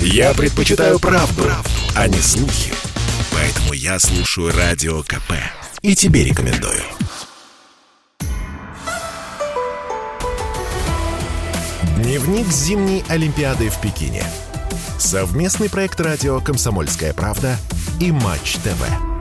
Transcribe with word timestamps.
Я 0.00 0.34
предпочитаю 0.34 0.98
правду, 0.98 1.42
правду, 1.42 1.70
а 1.94 2.08
не 2.08 2.18
слухи. 2.18 2.72
Поэтому 3.32 3.72
я 3.72 3.98
слушаю 3.98 4.52
Радио 4.56 5.02
КП. 5.02 5.32
И 5.82 5.94
тебе 5.94 6.24
рекомендую. 6.24 6.82
Дневник 11.96 12.46
зимней 12.48 13.04
Олимпиады 13.08 13.68
в 13.68 13.80
Пекине. 13.80 14.24
Совместный 14.98 15.68
проект 15.68 16.00
радио 16.00 16.40
«Комсомольская 16.40 17.12
правда» 17.12 17.56
и 18.00 18.12
«Матч 18.12 18.56
ТВ». 18.56 19.15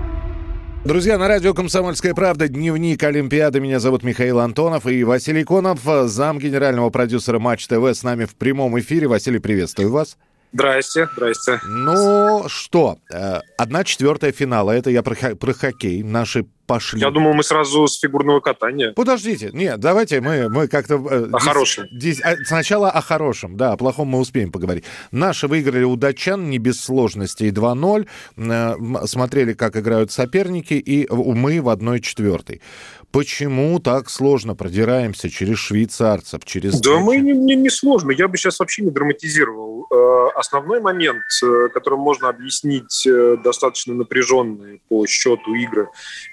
Друзья, 0.86 1.18
на 1.18 1.28
радио 1.28 1.56
«Комсомольская 1.56 2.14
правда» 2.14 2.48
дневник 2.48 3.02
Олимпиады. 3.02 3.60
Меня 3.60 3.80
зовут 3.80 4.04
Михаил 4.04 4.40
Антонов 4.40 4.86
и 4.86 5.04
Василий 5.04 5.44
Конов, 5.44 5.80
зам 5.84 6.38
генерального 6.38 6.92
продюсера 6.92 7.40
«Матч 7.40 7.66
ТВ» 7.66 7.84
с 7.92 8.04
нами 8.04 8.26
в 8.26 8.36
прямом 8.36 8.80
эфире. 8.80 9.08
Василий, 9.08 9.40
приветствую 9.40 9.92
вас. 9.92 10.16
Здрасте, 10.54 11.10
здрасте. 11.14 11.60
Ну 11.68 12.46
что, 12.50 13.00
э, 13.12 13.40
одна 13.58 13.84
четвертая 13.84 14.32
финала. 14.32 14.74
Это 14.74 14.92
я 14.92 15.02
про, 15.02 15.36
про 15.36 15.54
хоккей. 15.54 16.04
Наши 16.04 16.46
пошли. 16.66 17.00
Я 17.00 17.12
думал, 17.12 17.34
мы 17.34 17.44
сразу 17.44 17.88
с 17.88 18.00
фигурного 18.00 18.40
катания. 18.40 18.92
Подождите, 18.94 19.50
нет, 19.54 19.80
давайте 19.80 20.22
мы, 20.22 20.50
мы 20.50 20.68
как-то... 20.68 20.96
Э, 20.96 21.30
о 21.32 21.40
хорошем. 21.40 21.88
А, 22.24 22.36
сначала 22.46 22.90
о 22.90 23.02
хорошем, 23.02 23.58
да, 23.58 23.74
о 23.74 23.78
плохом 23.78 24.08
мы 24.08 24.20
успеем 24.20 24.52
поговорить. 24.52 24.86
Наши 25.12 25.48
выиграли 25.48 25.84
у 25.84 25.96
датчан 25.96 26.50
не 26.50 26.58
без 26.58 26.82
сложностей 26.82 27.50
2-0. 27.50 28.08
Э, 28.38 29.06
смотрели, 29.06 29.54
как 29.54 29.78
играют 29.78 30.12
соперники, 30.12 30.74
и 30.74 31.08
мы 31.12 31.62
в 31.62 31.70
одной 31.70 32.02
четвертой. 32.02 32.62
Почему 33.16 33.80
так 33.80 34.10
сложно 34.10 34.56
продираемся 34.56 35.30
через 35.30 35.58
швейцарцев, 35.58 36.44
через... 36.44 36.82
Да 36.82 37.00
мы 37.00 37.16
не, 37.16 37.32
не, 37.32 37.56
не 37.56 37.70
сложно. 37.70 38.12
Я 38.12 38.28
бы 38.28 38.36
сейчас 38.36 38.60
вообще 38.60 38.84
не 38.84 38.92
драматизировал. 38.92 39.88
Э, 39.90 40.28
основной 40.36 40.82
момент, 40.82 41.24
э, 41.42 41.70
которым 41.74 42.02
можно 42.02 42.28
объяснить 42.28 43.08
э, 43.08 43.38
достаточно 43.42 43.94
напряженные 43.94 44.82
по 44.90 45.08
счету 45.08 45.56
игры 45.56 45.88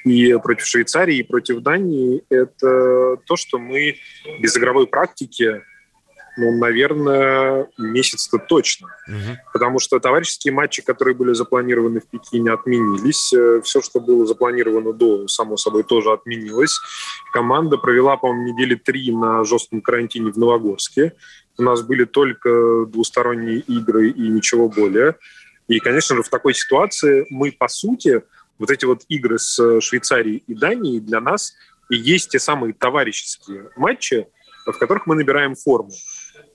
и 0.05 0.37
против 0.43 0.67
Швейцарии, 0.67 1.19
и 1.19 1.23
против 1.23 1.61
Дании, 1.61 2.25
это 2.29 3.17
то, 3.27 3.37
что 3.37 3.61
мы 3.61 3.99
без 4.41 4.57
игровой 4.57 4.89
практики 4.89 5.63
ну, 6.37 6.57
наверное, 6.57 7.69
месяц-то 7.79 8.39
точно. 8.39 8.89
Угу. 9.07 9.39
Потому 9.53 9.79
что 9.79 10.01
товарищеские 10.01 10.53
матчи, 10.53 10.83
которые 10.83 11.15
были 11.15 11.33
запланированы 11.33 12.01
в 12.01 12.07
Пекине, 12.07 12.53
отменились. 12.53 13.33
Э, 13.33 13.61
Все, 13.63 13.83
что 13.83 14.01
было 14.01 14.27
запланировано 14.27 14.93
до, 14.93 15.29
само 15.29 15.57
собой, 15.57 15.83
тоже 15.83 16.13
отменилось. 16.13 16.79
Команда 17.33 17.77
провела, 17.77 18.17
по-моему, 18.17 18.53
недели 18.53 18.75
три 18.75 19.13
на 19.13 19.45
жестком 19.45 19.83
карантине 19.83 20.33
в 20.33 20.39
Новогорске. 20.39 21.13
У 21.59 21.63
нас 21.63 21.83
были 21.83 22.05
только 22.05 22.87
двусторонние 22.87 23.59
игры 23.59 24.11
и 24.11 24.29
ничего 24.29 24.69
более. 24.69 25.17
И, 25.69 25.79
конечно 25.81 26.17
же, 26.17 26.23
в 26.23 26.29
такой 26.29 26.55
ситуации 26.55 27.27
мы, 27.31 27.53
по 27.53 27.69
сути, 27.69 28.23
вот 28.59 28.71
эти 28.71 28.85
вот 28.85 29.03
игры 29.09 29.39
с 29.39 29.81
Швейцарией 29.81 30.43
и 30.47 30.55
Данией 30.55 31.01
для 31.01 31.21
нас 31.21 31.55
и 31.91 31.97
есть 31.97 32.31
те 32.31 32.39
самые 32.39 32.73
товарищеские 32.73 33.71
матчи, 33.77 34.27
в 34.67 34.79
которых 34.79 35.07
мы 35.07 35.15
набираем 35.15 35.55
форму. 35.55 35.93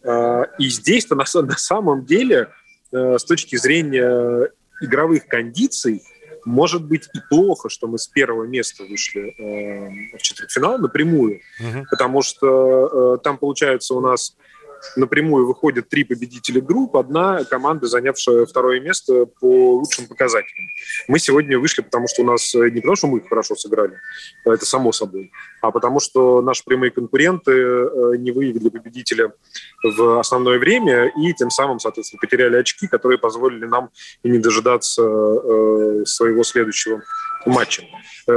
А, 0.07 0.43
и 0.57 0.69
здесь-то 0.69 1.15
на, 1.15 1.25
на 1.41 1.57
самом 1.57 2.05
деле 2.05 2.49
э, 2.93 3.17
с 3.17 3.25
точки 3.25 3.57
зрения 3.57 4.49
игровых 4.81 5.27
кондиций 5.27 6.01
может 6.45 6.85
быть 6.85 7.09
и 7.13 7.19
плохо, 7.29 7.67
что 7.67 7.87
мы 7.87 7.97
с 7.97 8.07
первого 8.07 8.45
места 8.45 8.83
вышли 8.83 9.35
э, 9.37 10.17
в 10.17 10.21
четвертьфинал 10.21 10.77
напрямую, 10.77 11.41
угу. 11.59 11.85
потому 11.89 12.21
что 12.21 13.15
э, 13.15 13.23
там 13.23 13.37
получается 13.37 13.95
у 13.95 13.99
нас 13.99 14.37
напрямую 14.95 15.47
выходят 15.47 15.89
три 15.89 16.03
победителя 16.03 16.61
групп, 16.61 16.95
одна 16.95 17.43
команда, 17.43 17.87
занявшая 17.87 18.45
второе 18.45 18.79
место 18.79 19.25
по 19.25 19.75
лучшим 19.75 20.07
показателям. 20.07 20.67
Мы 21.07 21.19
сегодня 21.19 21.59
вышли, 21.59 21.81
потому 21.81 22.07
что 22.07 22.23
у 22.23 22.25
нас 22.25 22.53
э, 22.55 22.69
не 22.69 22.81
потому, 22.81 22.95
что 22.95 23.07
мы 23.07 23.21
хорошо 23.21 23.55
сыграли, 23.55 23.97
а 24.45 24.53
это 24.53 24.65
само 24.65 24.91
собой, 24.91 25.31
а 25.61 25.71
потому 25.71 25.99
что 25.99 26.41
наши 26.41 26.63
прямые 26.63 26.91
конкуренты 26.91 27.51
э, 27.51 28.17
не 28.17 28.31
выявили 28.31 28.69
победителя 28.69 29.33
в 29.83 30.19
основное 30.19 30.59
время 30.59 31.11
и 31.17 31.33
тем 31.33 31.49
самым, 31.49 31.79
соответственно, 31.79 32.19
потеряли 32.19 32.57
очки, 32.57 32.87
которые 32.87 33.17
позволили 33.17 33.65
нам 33.65 33.89
и 34.23 34.29
не 34.29 34.39
дожидаться 34.39 35.01
э, 35.03 36.03
своего 36.05 36.43
следующего 36.43 37.01
матча. 37.45 37.83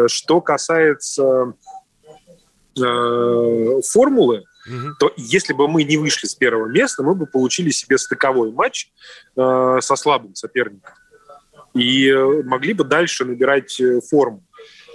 Что 0.07 0.41
касается 0.41 1.55
формулы, 2.77 4.45
угу. 4.66 4.94
то 4.98 5.12
если 5.16 5.53
бы 5.53 5.69
мы 5.69 5.84
не 5.84 5.97
вышли 5.97 6.26
с 6.26 6.34
первого 6.34 6.66
места, 6.66 7.03
мы 7.03 7.15
бы 7.15 7.26
получили 7.26 7.71
себе 7.71 7.98
стыковой 7.98 8.53
матч 8.53 8.91
э, 9.37 9.78
со 9.81 9.97
слабым 9.97 10.34
соперником. 10.34 10.94
И 11.75 12.09
э, 12.09 12.43
могли 12.43 12.72
бы 12.72 12.84
дальше 12.84 13.25
набирать 13.25 13.81
э, 13.81 14.00
форму. 14.00 14.44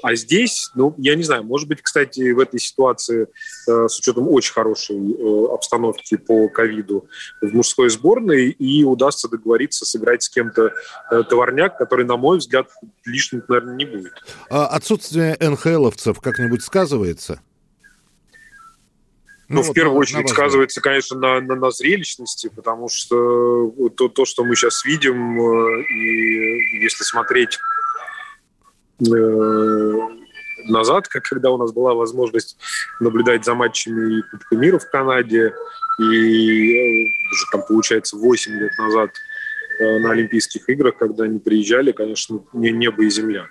А 0.06 0.14
здесь, 0.14 0.70
ну, 0.76 0.94
я 1.00 1.16
не 1.16 1.24
знаю, 1.24 1.44
может 1.44 1.68
быть, 1.68 1.82
кстати, 1.82 2.32
в 2.32 2.38
этой 2.38 2.60
ситуации, 2.60 3.24
э, 3.68 3.88
с 3.88 3.98
учетом 3.98 4.28
очень 4.28 4.54
хорошей 4.54 4.98
э, 4.98 5.46
обстановки 5.52 6.16
по 6.16 6.48
ковиду 6.48 7.08
в 7.42 7.52
мужской 7.56 7.90
сборной, 7.90 8.52
и 8.52 8.84
удастся 8.84 9.28
договориться 9.28 9.84
сыграть 9.84 10.22
с 10.22 10.30
кем-то 10.30 10.74
э, 11.10 11.24
товарняк, 11.24 11.80
который, 11.80 12.06
на 12.06 12.18
мой 12.18 12.38
взгляд, 12.38 12.68
лишним, 13.04 13.44
наверное, 13.48 13.76
не 13.76 13.86
будет. 13.86 14.14
А 14.52 14.68
отсутствие 14.68 15.38
НХЛовцев 15.40 16.20
как-нибудь 16.20 16.62
сказывается? 16.62 17.42
Ну, 19.48 19.58
ну 19.58 19.62
в 19.62 19.68
вот 19.68 19.74
первую 19.76 19.96
на, 19.96 20.00
очередь 20.00 20.24
на 20.24 20.28
сказывается, 20.28 20.82
конечно, 20.82 21.18
на, 21.20 21.40
на, 21.40 21.56
на 21.56 21.72
зрелищности, 21.72 22.50
потому 22.56 22.90
что 22.90 23.72
то, 23.96 24.10
то, 24.10 24.26
что 24.26 24.44
мы 24.44 24.56
сейчас 24.56 24.84
видим, 24.86 25.40
э, 25.40 25.84
и 25.84 26.82
если 26.82 27.04
смотреть 27.04 27.60
э, 29.02 30.00
назад, 30.68 31.08
как 31.08 31.24
когда 31.24 31.52
у 31.52 31.58
нас 31.58 31.72
была 31.72 31.94
возможность 31.94 32.58
наблюдать 33.00 33.46
за 33.46 33.54
матчами 33.54 34.22
Кубка 34.32 34.56
мира 34.56 34.80
в 34.80 34.90
Канаде, 34.90 35.54
и 36.00 37.04
э, 37.04 37.06
уже 37.32 37.46
там, 37.52 37.64
получается, 37.68 38.18
8 38.18 38.52
лет 38.54 38.72
назад 38.78 39.12
э, 39.80 40.00
на 40.00 40.12
Олимпийских 40.12 40.68
играх, 40.70 40.98
когда 40.98 41.26
они 41.26 41.40
приезжали, 41.40 41.92
конечно, 41.92 42.44
не 42.54 42.72
небо 42.72 43.04
и 43.04 43.10
земля. 43.10 43.48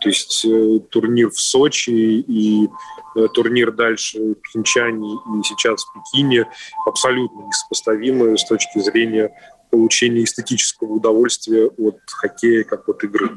То 0.00 0.08
есть 0.08 0.44
э, 0.44 0.80
турнир 0.90 1.30
в 1.30 1.40
Сочи 1.40 1.90
и 1.90 2.68
э, 3.16 3.28
турнир 3.32 3.72
дальше 3.72 4.18
в 4.18 4.34
Пхенчане 4.34 5.14
и 5.14 5.42
сейчас 5.44 5.84
в 5.84 5.92
Пекине 5.94 6.46
абсолютно 6.86 7.46
несопоставимы 7.46 8.36
с 8.36 8.44
точки 8.44 8.78
зрения 8.78 9.30
получения 9.70 10.24
эстетического 10.24 10.92
удовольствия 10.92 11.66
от 11.66 11.98
хоккея 12.06 12.64
как 12.64 12.88
от 12.88 13.02
игры. 13.04 13.30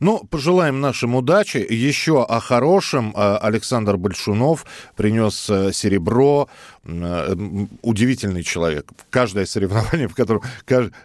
Ну, 0.00 0.24
пожелаем 0.30 0.80
нашим 0.80 1.14
удачи. 1.14 1.64
Еще 1.68 2.22
о 2.22 2.40
хорошем. 2.40 3.12
Э, 3.16 3.36
Александр 3.36 3.96
Большунов 3.96 4.66
принес 4.96 5.48
э, 5.48 5.72
серебро. 5.72 6.48
Э, 6.84 7.34
удивительный 7.82 8.42
человек. 8.42 8.86
Каждое 9.10 9.46
соревнование, 9.46 10.08
в 10.14 10.14
котором, 10.14 10.42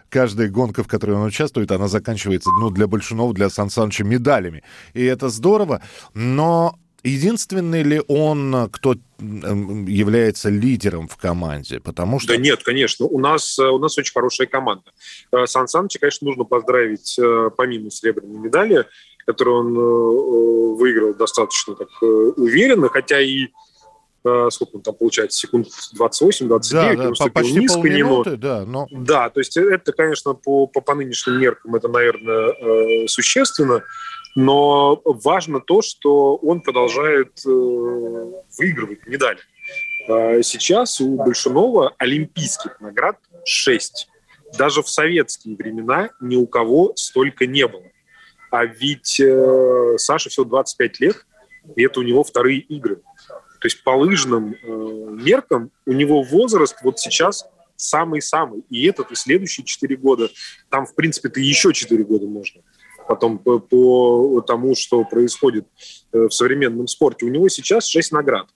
каждая 0.08 0.48
гонка, 0.48 0.82
в 0.82 0.88
которой 0.88 1.12
он 1.12 1.24
участвует, 1.24 1.72
она 1.72 1.88
заканчивается, 1.88 2.50
ну, 2.60 2.70
для 2.70 2.86
Большунова, 2.86 3.32
для 3.32 3.48
Сан 3.50 3.70
Саныча 3.70 4.04
медалями. 4.04 4.62
И 4.94 5.04
это 5.04 5.28
здорово. 5.28 5.80
Но 6.14 6.78
Единственный 7.02 7.82
ли 7.82 8.02
он, 8.08 8.68
кто 8.70 8.94
является 9.20 10.50
лидером 10.50 11.08
в 11.08 11.16
команде? 11.16 11.80
Потому 11.80 12.18
что... 12.18 12.28
Да 12.28 12.36
нет, 12.36 12.62
конечно. 12.62 13.06
У 13.06 13.18
нас, 13.18 13.58
у 13.58 13.78
нас 13.78 13.96
очень 13.96 14.12
хорошая 14.12 14.46
команда. 14.46 14.84
Э, 15.32 15.46
Сан 15.46 15.68
Саныча, 15.68 15.98
конечно, 15.98 16.26
нужно 16.26 16.44
поздравить 16.44 17.18
э, 17.18 17.50
помимо 17.56 17.90
серебряной 17.90 18.38
медали, 18.38 18.86
которую 19.26 19.56
он 19.58 19.76
э, 19.76 20.76
выиграл 20.76 21.14
достаточно 21.14 21.74
так 21.74 21.88
уверенно, 22.02 22.88
хотя 22.88 23.20
и 23.20 23.48
сколько 24.50 24.76
он 24.76 24.82
там 24.82 24.94
получается, 24.96 25.38
секунд 25.38 25.68
28-29, 25.98 26.50
да, 26.72 26.94
да, 26.94 27.08
он 27.08 27.30
почти 27.32 27.58
низко, 27.58 27.78
полминуты, 27.78 28.36
да, 28.36 28.66
но... 28.66 28.86
Да, 28.90 29.30
то 29.30 29.40
есть 29.40 29.56
это, 29.56 29.94
конечно, 29.94 30.34
по, 30.34 30.66
по, 30.66 30.82
по 30.82 30.94
нынешним 30.94 31.40
меркам 31.40 31.74
это, 31.74 31.88
наверное, 31.88 33.08
существенно, 33.08 33.82
но 34.34 35.00
важно 35.04 35.60
то, 35.60 35.82
что 35.82 36.36
он 36.36 36.60
продолжает 36.60 37.40
э, 37.46 37.50
выигрывать 38.58 39.06
медали. 39.06 39.38
А 40.08 40.42
сейчас 40.42 41.00
у 41.00 41.16
Большунова 41.16 41.94
олимпийских 41.98 42.80
наград 42.80 43.16
6. 43.44 44.08
Даже 44.58 44.82
в 44.82 44.88
советские 44.88 45.56
времена 45.56 46.10
ни 46.20 46.36
у 46.36 46.46
кого 46.46 46.92
столько 46.96 47.46
не 47.46 47.66
было. 47.66 47.84
А 48.50 48.64
ведь 48.64 49.20
э, 49.20 49.94
Саша 49.98 50.28
всего 50.28 50.44
25 50.44 51.00
лет, 51.00 51.26
и 51.76 51.84
это 51.84 52.00
у 52.00 52.02
него 52.02 52.24
вторые 52.24 52.60
игры. 52.60 52.96
То 53.60 53.66
есть 53.66 53.84
по 53.84 53.90
лыжным 53.90 54.54
э, 54.54 54.66
меркам 54.66 55.70
у 55.86 55.92
него 55.92 56.22
возраст 56.22 56.76
вот 56.82 56.98
сейчас 56.98 57.44
самый-самый. 57.76 58.62
И 58.70 58.86
этот, 58.86 59.10
и 59.10 59.14
следующие 59.14 59.64
4 59.64 59.96
года. 59.96 60.30
Там, 60.68 60.86
в 60.86 60.94
принципе-то, 60.94 61.40
еще 61.40 61.72
4 61.72 62.02
года 62.04 62.26
можно 62.26 62.62
потом 63.10 63.38
по, 63.38 63.58
по 63.58 64.40
тому, 64.46 64.76
что 64.76 65.02
происходит 65.02 65.66
э, 66.12 66.28
в 66.28 66.30
современном 66.30 66.86
спорте. 66.86 67.26
У 67.26 67.28
него 67.28 67.48
сейчас 67.48 67.88
6 67.88 68.12
наград. 68.12 68.46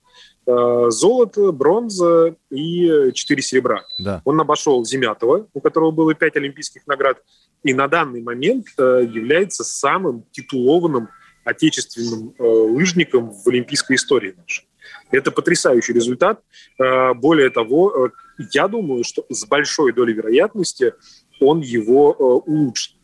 э, 0.47 0.85
золото, 0.91 1.51
бронза 1.51 2.35
и 2.49 3.11
4 3.13 3.41
серебра. 3.41 3.83
Да. 3.99 4.21
Он 4.23 4.39
обошел 4.39 4.85
Земятова, 4.85 5.47
у 5.53 5.59
которого 5.59 5.91
было 5.91 6.15
5 6.15 6.37
олимпийских 6.37 6.87
наград, 6.87 7.17
и 7.63 7.73
на 7.73 7.89
данный 7.89 8.21
момент 8.21 8.67
э, 8.77 9.05
является 9.13 9.65
самым 9.65 10.23
титулованным 10.31 11.09
отечественным 11.43 12.33
лыжником 12.39 13.31
в 13.31 13.47
олимпийской 13.49 13.97
истории 13.97 14.33
нашей. 14.37 14.67
Это 15.11 15.31
потрясающий 15.31 15.93
результат. 15.93 16.41
Более 16.79 17.51
того, 17.51 18.09
я 18.51 18.67
думаю, 18.67 19.03
что 19.03 19.25
с 19.29 19.45
большой 19.45 19.93
долей 19.93 20.13
вероятности 20.13 20.93
он 21.39 21.59
его 21.59 22.13
улучшит 22.47 22.94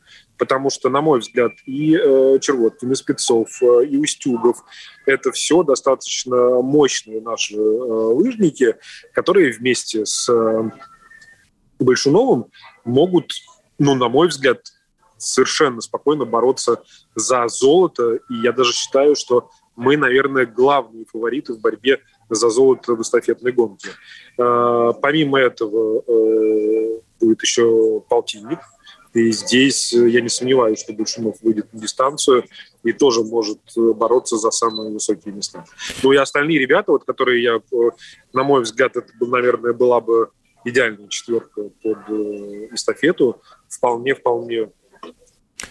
потому 0.42 0.72
что, 0.72 0.90
на 0.90 1.02
мой 1.02 1.20
взгляд, 1.20 1.52
и 1.68 1.96
э, 1.96 2.40
Червоткин, 2.42 2.92
и 2.92 2.96
Спецов, 2.96 3.62
э, 3.62 3.86
и 3.86 3.96
Устюгов– 3.98 4.64
это 5.06 5.32
все 5.32 5.62
достаточно 5.62 6.36
мощные 6.64 7.22
наши 7.22 7.56
э, 7.56 7.60
лыжники, 7.60 8.76
которые 9.14 9.52
вместе 9.52 10.04
с 10.04 10.28
э, 10.28 10.72
Большуновым 11.78 12.48
могут, 12.86 13.34
ну, 13.78 13.94
на 13.94 14.10
мой 14.10 14.30
взгляд, 14.30 14.62
совершенно 15.20 15.80
спокойно 15.80 16.26
бороться 16.26 16.82
за 17.14 17.48
золото. 17.48 18.16
И 18.16 18.34
я 18.42 18.52
даже 18.52 18.74
считаю, 18.74 19.16
что 19.16 19.52
мы, 19.76 19.96
наверное, 19.96 20.48
главные 20.48 21.06
фавориты 21.06 21.54
в 21.54 21.62
борьбе 21.62 22.00
за 22.32 22.50
золото 22.50 22.96
в 22.96 23.02
эстафетной 23.04 23.52
гонке. 23.52 23.90
Э, 24.40 24.92
помимо 25.04 25.40
этого 25.40 26.02
э, 26.08 27.00
будет 27.20 27.44
еще 27.44 28.02
полтинник– 28.10 28.58
и 29.14 29.32
здесь 29.32 29.94
э, 29.94 30.10
я 30.10 30.22
не 30.22 30.30
сомневаюсь, 30.30 30.80
что 30.80 30.94
Большунов 30.94 31.36
выйдет 31.42 31.74
на 31.74 31.80
дистанцию 31.80 32.46
и 32.84 32.94
тоже 32.94 33.24
может 33.24 33.60
э, 33.76 33.94
бороться 33.94 34.38
за 34.38 34.52
самые 34.52 34.92
высокие 34.92 35.34
места. 35.34 35.66
Ну 36.02 36.14
и 36.14 36.18
остальные 36.18 36.60
ребята, 36.60 36.92
вот, 36.94 37.04
которые 37.04 37.44
я, 37.44 37.56
э, 37.56 37.90
на 38.34 38.44
мой 38.44 38.62
взгляд, 38.62 38.96
это, 38.96 39.12
наверное, 39.20 39.74
была 39.74 40.00
бы 40.00 40.30
идеальная 40.64 41.08
четверка 41.10 41.64
под 41.84 42.10
эстафету, 42.72 43.42
вполне-вполне 43.68 44.70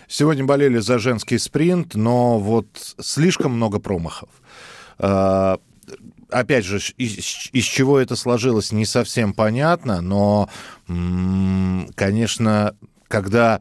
Сегодня 0.06 0.44
болели 0.44 0.78
за 0.78 0.98
женский 0.98 1.38
спринт, 1.38 1.94
но 1.94 2.38
вот 2.38 2.66
слишком 3.00 3.52
много 3.52 3.81
промахов. 3.81 4.28
Опять 4.98 6.64
же, 6.64 6.78
из 6.96 7.64
чего 7.64 7.98
это 7.98 8.14
сложилось, 8.14 8.70
не 8.70 8.87
совсем 8.87 9.32
понятно, 9.32 10.00
но, 10.00 10.48
конечно, 11.96 12.76
когда 13.11 13.61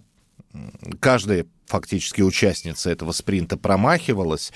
каждая 1.00 1.48
фактически 1.66 2.22
участница 2.22 2.92
этого 2.92 3.12
спринта 3.12 3.58
промахивалась, 3.58 4.54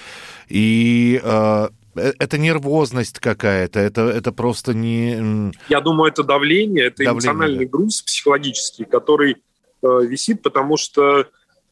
и 0.48 1.19
э, 1.22 1.68
э, 1.95 2.13
это 2.19 2.38
нервозность 2.38 3.19
какая-то, 3.19 3.80
это, 3.80 4.01
это 4.01 4.31
просто 4.31 4.74
не... 4.74 5.51
Я 5.68 5.81
думаю, 5.81 6.12
это 6.12 6.24
давление, 6.24 6.86
это 6.86 6.98
давление, 6.98 7.13
эмоциональный 7.13 7.66
да. 7.66 7.72
груз 7.72 8.01
психологический, 8.04 8.86
который 8.86 9.38
э, 9.81 9.88
висит, 10.04 10.44
потому 10.44 10.78
что 10.78 11.28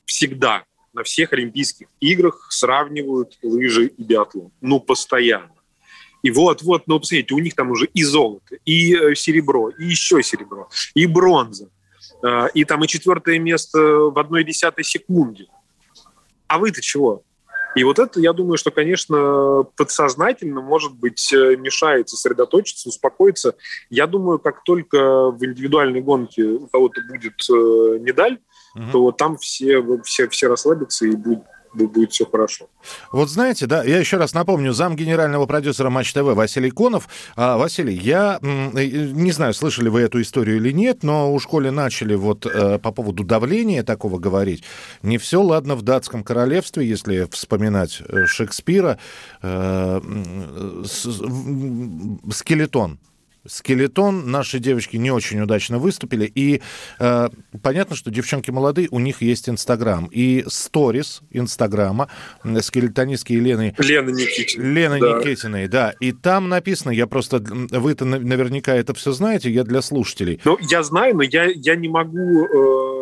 всегда 0.05 0.63
на 0.93 1.03
всех 1.03 1.31
Олимпийских 1.33 1.87
играх 1.99 2.47
сравнивают 2.49 3.37
лыжи 3.43 3.87
и 3.87 4.03
биатлон. 4.03 4.51
Ну, 4.61 4.79
постоянно. 4.79 5.53
И 6.23 6.31
вот-вот, 6.31 6.87
ну, 6.87 6.99
посмотрите, 6.99 7.35
у 7.35 7.39
них 7.39 7.55
там 7.55 7.71
уже 7.71 7.85
и 7.85 8.03
золото, 8.03 8.55
и 8.65 8.95
э, 8.95 9.15
серебро, 9.15 9.69
и 9.69 9.85
еще 9.85 10.23
серебро, 10.23 10.69
и 10.95 11.05
бронза. 11.05 11.69
Э, 12.23 12.47
и 12.53 12.65
там 12.65 12.83
и 12.83 12.87
четвертое 12.87 13.39
место 13.39 13.79
в 13.79 14.17
одной 14.17 14.43
десятой 14.43 14.83
секунде. 14.83 15.47
А 16.47 16.57
вы-то 16.59 16.81
чего? 16.81 17.23
И 17.75 17.83
вот 17.83 17.99
это, 17.99 18.19
я 18.19 18.33
думаю, 18.33 18.57
что, 18.57 18.69
конечно, 18.69 19.65
подсознательно, 19.77 20.61
может 20.61 20.93
быть, 20.93 21.31
э, 21.31 21.55
мешает 21.55 22.09
сосредоточиться, 22.09 22.89
успокоиться. 22.89 23.55
Я 23.89 24.07
думаю, 24.07 24.39
как 24.39 24.63
только 24.63 25.31
в 25.31 25.43
индивидуальной 25.43 26.01
гонке 26.01 26.43
у 26.43 26.67
кого-то 26.67 27.01
будет 27.07 27.41
э, 27.49 27.99
медаль, 27.99 28.39
угу. 28.75 28.91
то 28.91 29.11
там 29.11 29.37
все, 29.37 29.81
все, 30.03 30.27
все 30.27 30.47
расслабятся 30.47 31.05
и 31.05 31.11
будет 31.11 31.43
будет 31.73 32.11
все 32.11 32.25
хорошо. 32.25 32.67
Вот 33.11 33.29
знаете, 33.29 33.65
да, 33.65 33.83
я 33.83 33.99
еще 33.99 34.17
раз 34.17 34.33
напомню, 34.33 34.73
зам 34.73 34.95
генерального 34.95 35.45
продюсера 35.45 35.89
Матч 35.89 36.13
ТВ 36.13 36.21
Василий 36.21 36.71
Конов. 36.71 37.07
А, 37.35 37.57
Василий, 37.57 37.95
я 37.95 38.39
не 38.41 39.31
знаю, 39.31 39.53
слышали 39.53 39.89
вы 39.89 40.01
эту 40.01 40.21
историю 40.21 40.57
или 40.57 40.71
нет, 40.71 41.03
но 41.03 41.33
у 41.33 41.39
школе 41.39 41.71
начали 41.71 42.15
вот 42.15 42.45
э, 42.45 42.79
по 42.79 42.91
поводу 42.91 43.23
давления 43.23 43.83
такого 43.83 44.19
говорить. 44.19 44.63
Не 45.01 45.17
все 45.17 45.41
ладно 45.41 45.75
в 45.75 45.81
датском 45.81 46.23
королевстве, 46.23 46.87
если 46.87 47.27
вспоминать 47.31 48.01
э, 48.07 48.25
Шекспира. 48.25 48.97
Э, 49.41 50.01
скелетон 52.31 52.99
скелетон. 53.45 54.29
Наши 54.29 54.59
девочки 54.59 54.97
не 54.97 55.11
очень 55.11 55.41
удачно 55.41 55.79
выступили. 55.79 56.31
И 56.33 56.61
э, 56.99 57.29
понятно, 57.61 57.95
что 57.95 58.11
девчонки 58.11 58.51
молодые, 58.51 58.87
у 58.91 58.99
них 58.99 59.21
есть 59.21 59.49
Инстаграм. 59.49 60.09
И 60.11 60.43
сторис 60.47 61.21
Инстаграма 61.31 62.09
скелетонистки 62.61 63.33
Елены... 63.33 63.75
Лены 63.77 64.11
Никитиной. 64.11 64.73
Лены 64.73 64.99
да. 64.99 65.19
Никитиной, 65.19 65.67
да. 65.67 65.93
И 65.99 66.11
там 66.11 66.49
написано, 66.49 66.91
я 66.91 67.07
просто... 67.07 67.39
Вы-то 67.39 68.05
наверняка 68.05 68.73
это 68.75 68.93
все 68.93 69.11
знаете, 69.11 69.51
я 69.51 69.63
для 69.63 69.81
слушателей. 69.81 70.39
Ну, 70.43 70.57
я 70.61 70.83
знаю, 70.83 71.15
но 71.15 71.23
я, 71.23 71.45
я 71.45 71.75
не 71.75 71.87
могу... 71.87 72.45
Э 72.45 73.00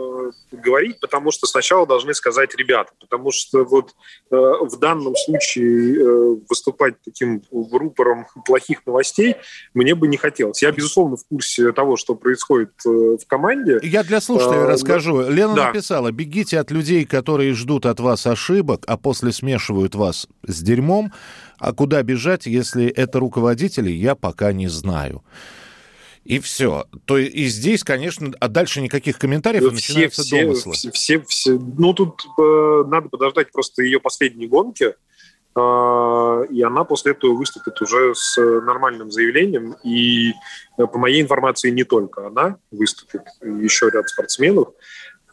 говорить, 0.52 1.00
потому 1.00 1.32
что 1.32 1.48
сначала 1.48 1.86
должны 1.86 2.14
сказать 2.14 2.56
ребята, 2.56 2.92
потому 3.00 3.32
что 3.32 3.64
вот 3.64 3.96
э, 4.32 4.36
в 4.36 4.78
данном 4.80 5.16
случае 5.16 5.96
э, 5.96 6.36
выступать 6.50 6.96
таким 7.04 7.42
рупором 7.52 8.26
плохих 8.46 8.86
новостей 8.86 9.36
мне 9.74 9.96
бы 9.96 10.08
не 10.08 10.18
хотелось. 10.18 10.62
Я, 10.62 10.72
безусловно, 10.72 11.18
в 11.18 11.26
курсе 11.28 11.72
того, 11.72 11.98
что 11.98 12.16
происходит 12.16 12.72
э, 12.86 12.90
в 12.90 13.28
команде. 13.28 13.80
Я 13.84 14.04
для 14.04 14.22
слушателей 14.22 14.62
э, 14.62 14.66
расскажу. 14.66 15.24
Да. 15.24 15.30
Лена 15.30 15.56
да. 15.56 15.68
написала, 15.68 16.12
бегите 16.12 16.60
от 16.60 16.72
людей, 16.72 17.06
которые 17.06 17.54
ждут 17.54 17.86
от 17.86 18.00
вас 18.00 18.26
ошибок, 18.28 18.84
а 18.88 18.98
после 18.98 19.32
смешивают 19.32 19.96
вас 19.96 20.28
с 20.48 20.62
дерьмом. 20.62 21.12
А 21.58 21.74
куда 21.74 22.02
бежать, 22.04 22.46
если 22.46 22.88
это 22.88 23.20
руководители, 23.20 23.92
я 23.92 24.16
пока 24.16 24.54
не 24.54 24.68
знаю 24.68 25.24
и 26.30 26.38
все. 26.40 26.86
То 27.06 27.18
и 27.18 27.46
здесь, 27.46 27.84
конечно, 27.84 28.32
а 28.40 28.48
дальше 28.50 28.82
никаких 28.82 29.18
комментариев, 29.18 29.64
все, 29.64 29.72
начинаются 29.72 30.22
все, 30.22 30.42
домыслы. 30.44 30.74
Все, 30.74 30.92
все, 30.92 31.22
все, 31.22 31.60
ну, 31.60 31.92
тут 31.94 32.24
э, 32.38 32.84
надо 32.86 33.10
подождать 33.10 33.52
просто 33.52 33.82
ее 33.82 34.00
последние 34.00 34.48
гонки, 34.48 34.94
э, 34.94 36.46
и 36.52 36.62
она 36.62 36.84
после 36.84 37.14
этого 37.14 37.34
выступит 37.34 37.82
уже 37.82 38.14
с 38.14 38.40
нормальным 38.40 39.12
заявлением, 39.12 39.76
и 39.84 40.34
э, 40.78 40.86
по 40.86 41.00
моей 41.00 41.20
информации 41.20 41.72
не 41.72 41.84
только 41.84 42.28
она 42.28 42.58
выступит, 42.70 43.24
еще 43.42 43.90
ряд 43.90 44.08
спортсменов. 44.08 44.68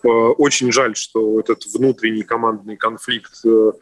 Э, 0.03 0.09
очень 0.09 0.73
жаль, 0.73 0.97
что 0.97 1.39
этот 1.39 1.67
внутренний 1.75 2.23
командный 2.23 2.79
конфликт 2.79 3.45
э, 3.45 3.73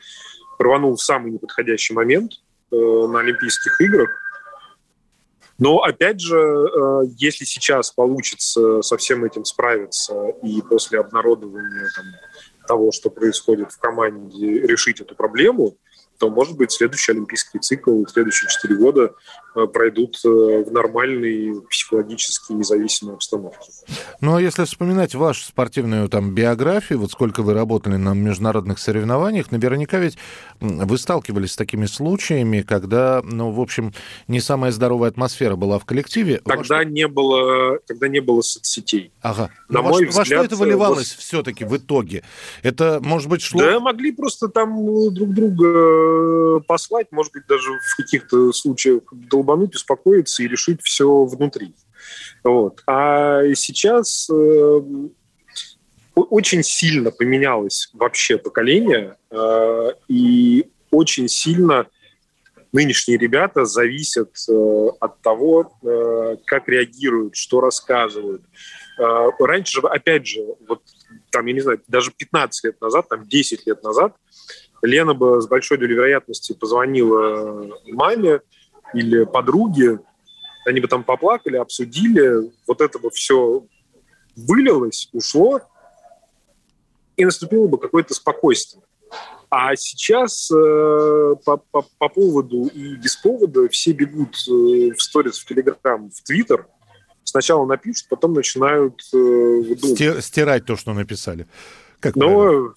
рванул 0.58 0.96
в 0.96 1.00
самый 1.02 1.30
неподходящий 1.30 1.94
момент 1.94 2.32
э, 2.72 2.76
на 2.76 3.20
Олимпийских 3.20 3.80
играх, 3.80 4.10
но, 5.58 5.82
опять 5.82 6.20
же, 6.20 6.37
э, 6.37 7.02
если 7.16 7.44
сейчас 7.44 7.90
получится 7.90 8.82
со 8.82 8.96
всем 8.96 9.25
этим 9.25 9.44
справиться 9.44 10.28
и 10.42 10.61
после 10.62 10.99
обнародования 10.99 11.88
там, 11.94 12.04
того, 12.66 12.90
что 12.92 13.11
происходит 13.11 13.73
в 13.73 13.78
команде, 13.78 14.61
решить 14.61 15.00
эту 15.00 15.14
проблему, 15.14 15.76
то, 16.18 16.30
может 16.30 16.56
быть, 16.56 16.73
следующий 16.73 17.12
олимпийский 17.12 17.59
цикл, 17.59 18.04
следующие 18.06 18.49
четыре 18.49 18.76
года 18.76 19.14
э, 19.56 19.66
пройдут 19.66 20.16
э, 20.25 20.28
в 20.28 20.73
нормальной 20.73 21.61
психологически 21.68 22.52
независимой 22.52 23.14
обстановке. 23.14 23.71
Ну, 24.21 24.37
а 24.37 24.40
если 24.40 24.64
вспоминать 24.64 25.14
вашу 25.14 25.44
спортивную 25.44 26.09
там 26.09 26.35
биографию, 26.35 27.00
вот 27.00 27.11
сколько 27.11 27.42
вы 27.42 27.54
работали 27.54 27.97
на 27.97 28.14
международных 28.14 28.78
соревнованиях, 28.78 29.50
наверняка 29.50 29.99
ведь 29.99 30.16
вы 30.61 30.99
сталкивались 30.99 31.52
с 31.52 31.56
такими 31.56 31.87
случаями, 31.87 32.62
когда, 32.62 33.21
ну, 33.25 33.50
в 33.50 33.61
общем, 33.61 33.92
не 34.28 34.40
самая 34.40 34.73
здоровая 34.73 35.11
атмосфера 35.11 35.56
была 35.56 35.78
в 35.78 35.85
коллективе. 35.85 36.40
Тогда 36.44 36.78
во 36.78 36.85
не 36.85 37.09
было, 37.09 37.78
тогда 37.87 38.09
не 38.09 38.21
было 38.21 38.40
соцсетей. 38.40 39.12
Ага. 39.21 39.50
На 39.68 39.83
Но 39.83 39.88
мой 39.88 40.04
во, 40.04 40.11
взгляд, 40.11 40.16
во 40.16 40.25
что 40.25 40.44
это 40.44 40.56
выливалось 40.56 41.14
вот... 41.14 41.23
все-таки 41.23 41.64
в 41.64 41.76
итоге? 41.76 42.23
Это, 42.62 43.00
может 43.02 43.28
быть, 43.28 43.42
шло... 43.42 43.61
Да, 43.61 43.80
могли 43.80 44.12
просто 44.12 44.49
там 44.49 44.75
друг 45.12 45.30
друга 45.30 46.03
Э, 46.04 46.61
послать, 46.66 47.08
может 47.11 47.32
быть, 47.32 47.46
даже 47.46 47.70
в 47.70 47.96
каких-то 47.96 48.52
случаях 48.52 49.02
долбануть, 49.12 49.75
успокоиться 49.75 50.42
и 50.42 50.49
решить 50.49 50.80
все 50.82 51.25
внутри. 51.25 51.75
Вот. 52.42 52.82
А 52.87 53.42
сейчас 53.54 54.28
э, 54.30 54.80
очень 56.14 56.62
сильно 56.62 57.11
поменялось 57.11 57.90
вообще 57.92 58.38
поколение, 58.38 59.16
э, 59.30 59.90
и 60.08 60.66
очень 60.90 61.28
сильно 61.28 61.87
нынешние 62.73 63.18
ребята 63.18 63.64
зависят 63.64 64.30
э, 64.49 64.88
от 65.00 65.20
того, 65.23 65.73
э, 65.82 66.37
как 66.44 66.68
реагируют, 66.68 67.37
что 67.37 67.61
рассказывают. 67.61 68.42
Э, 68.99 69.28
раньше 69.38 69.80
же, 69.80 69.88
опять 69.88 70.26
же, 70.26 70.40
вот 70.68 70.82
там, 71.30 71.46
я 71.46 71.54
не 71.54 71.61
знаю, 71.61 71.80
даже 71.88 72.11
15 72.11 72.64
лет 72.64 72.80
назад, 72.80 73.08
там 73.08 73.26
10 73.26 73.66
лет 73.66 73.82
назад 73.82 74.14
Лена 74.84 75.14
бы 75.14 75.40
с 75.40 75.46
большой 75.46 75.78
долей 75.78 75.94
вероятности 75.94 76.52
позвонила 76.52 77.70
маме, 77.86 78.40
или 78.94 79.24
подруги, 79.24 79.98
они 80.66 80.80
бы 80.80 80.88
там 80.88 81.04
поплакали, 81.04 81.56
обсудили, 81.56 82.50
вот 82.66 82.80
это 82.80 82.98
бы 82.98 83.10
все 83.10 83.66
вылилось, 84.36 85.08
ушло, 85.12 85.60
и 87.16 87.24
наступило 87.24 87.66
бы 87.66 87.78
какое-то 87.78 88.14
спокойствие. 88.14 88.82
А 89.50 89.76
сейчас 89.76 90.50
э, 90.50 91.34
по, 91.44 91.58
по, 91.58 91.82
по 91.98 92.08
поводу 92.08 92.66
и 92.66 92.96
без 92.96 93.14
повода 93.16 93.68
все 93.68 93.92
бегут 93.92 94.34
э, 94.48 94.94
в 94.94 95.00
сторис, 95.00 95.38
в 95.38 95.46
Телеграм, 95.46 96.10
в 96.10 96.22
Твиттер. 96.22 96.66
Сначала 97.22 97.64
напишут, 97.64 98.08
потом 98.08 98.32
начинают 98.32 99.00
э, 99.14 100.20
стирать 100.20 100.66
то, 100.66 100.76
что 100.76 100.92
написали. 100.92 101.46
Как 102.00 102.16
Но 102.16 102.26
правильно? 102.26 102.74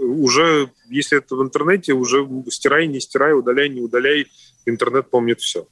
Уже, 0.00 0.70
если 0.88 1.18
это 1.18 1.36
в 1.36 1.42
интернете, 1.42 1.92
уже 1.92 2.26
стирай, 2.48 2.86
не 2.86 3.00
стирай, 3.00 3.34
удаляй, 3.34 3.68
не 3.68 3.80
удаляй, 3.80 4.26
интернет 4.66 5.10
помнит 5.10 5.40
все. 5.40 5.66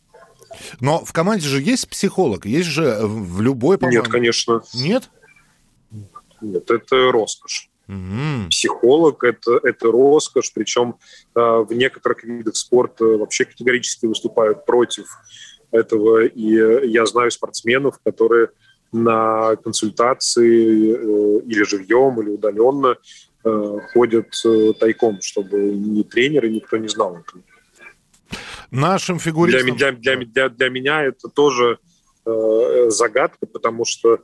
Но 0.81 1.05
в 1.05 1.13
команде 1.13 1.47
же 1.47 1.61
есть 1.61 1.89
психолог, 1.89 2.47
есть 2.47 2.69
же 2.69 2.99
в 3.03 3.41
любой, 3.41 3.79
по-моему... 3.79 4.03
Нет, 4.03 4.11
конечно. 4.11 4.63
Нет? 4.75 5.11
Нет, 6.41 6.71
это 6.71 7.11
роскошь. 7.13 7.69
Угу. 7.89 8.51
Психолог 8.51 9.25
это, 9.25 9.61
это 9.63 9.91
роскошь, 9.91 10.53
причем 10.53 10.97
э, 11.35 11.41
в 11.41 11.73
некоторых 11.73 12.23
видах 12.23 12.57
спорта 12.57 13.05
вообще 13.05 13.47
категорически 13.47 14.07
выступают 14.07 14.67
против 14.67 15.07
этого. 15.71 16.27
И 16.27 16.89
я 16.89 17.07
знаю 17.07 17.31
спортсменов, 17.31 17.99
которые 18.05 18.51
на 18.93 19.57
консультации 19.57 20.95
э, 20.95 21.41
или 21.47 21.63
живьем, 21.63 22.21
или 22.21 22.31
удаленно 22.31 22.89
э, 22.89 22.97
ходят 23.93 24.35
э, 24.45 24.73
тайком, 24.79 25.21
чтобы 25.23 25.59
ни 25.59 26.03
тренеры, 26.03 26.51
никто 26.51 26.77
не 26.77 26.89
знал 26.89 27.17
этого. 27.17 27.43
Нашим 28.71 29.19
фигуристам... 29.19 29.77
Для, 29.77 29.93
для, 29.93 30.17
для, 30.17 30.27
для, 30.27 30.49
для 30.49 30.69
меня 30.69 31.03
это 31.05 31.29
тоже 31.29 31.79
э, 32.27 32.87
загадка, 32.91 33.47
потому 33.47 33.85
что 33.85 34.21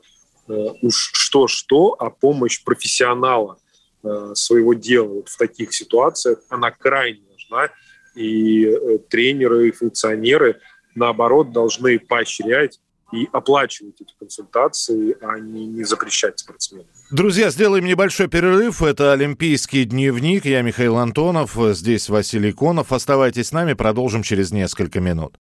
Э, 0.46 0.52
уж 0.82 1.10
что-что, 1.14 1.96
а 1.98 2.10
помощь 2.10 2.62
профессионала 2.62 3.58
э, 4.02 4.32
своего 4.34 4.74
дела 4.74 5.08
вот 5.08 5.28
в 5.28 5.38
таких 5.38 5.72
ситуациях, 5.72 6.38
она 6.48 6.70
крайне 6.70 7.22
важна. 7.30 7.70
И 8.14 8.66
э, 8.66 8.98
тренеры 9.08 9.68
и 9.68 9.72
функционеры, 9.72 10.60
наоборот, 10.94 11.52
должны 11.52 11.98
поощрять 11.98 12.78
и 13.14 13.28
оплачивать 13.32 14.00
эти 14.00 14.14
консультации, 14.18 15.16
а 15.20 15.38
не, 15.38 15.66
не 15.66 15.84
запрещать 15.84 16.38
спортсменам. 16.38 16.86
Друзья, 17.10 17.50
сделаем 17.50 17.84
небольшой 17.84 18.28
перерыв. 18.28 18.82
Это 18.82 19.12
«Олимпийский 19.12 19.84
дневник». 19.84 20.44
Я 20.44 20.62
Михаил 20.62 20.96
Антонов, 20.96 21.56
здесь 21.72 22.08
Василий 22.08 22.52
Конов. 22.52 22.92
Оставайтесь 22.92 23.48
с 23.48 23.52
нами, 23.52 23.74
продолжим 23.74 24.22
через 24.22 24.50
несколько 24.50 25.00
минут. 25.00 25.36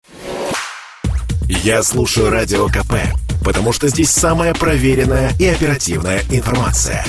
Я 1.47 1.83
слушаю 1.83 2.29
Радио 2.29 2.67
КП 2.67 2.93
потому 3.43 3.73
что 3.73 3.87
здесь 3.87 4.09
самая 4.09 4.53
проверенная 4.53 5.31
и 5.39 5.45
оперативная 5.45 6.21
информация. 6.31 7.05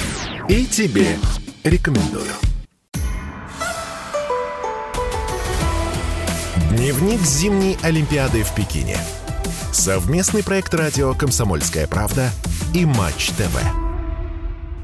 И 0.48 0.66
тебе 0.66 1.16
рекомендую. 1.62 2.30
Дневник 6.70 7.20
зимней 7.20 7.78
Олимпиады 7.82 8.42
в 8.42 8.54
Пекине. 8.54 8.98
Совместный 9.74 10.44
проект 10.44 10.72
радио 10.72 11.14
«Комсомольская 11.14 11.88
правда» 11.88 12.30
и 12.72 12.86
«Матч 12.86 13.30
ТВ». 13.30 13.58